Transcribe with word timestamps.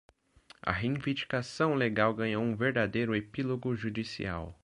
A 0.63 0.71
reivindicação 0.71 1.75
legal 1.75 2.11
ganhou 2.11 2.41
um 2.43 2.55
verdadeiro 2.55 3.15
epílogo 3.15 3.75
judicial. 3.75 4.59